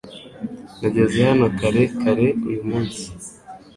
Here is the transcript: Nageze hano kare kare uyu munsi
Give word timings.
Nageze 0.79 1.17
hano 1.29 1.45
kare 1.59 1.83
kare 2.01 2.27
uyu 2.49 2.61
munsi 2.69 3.03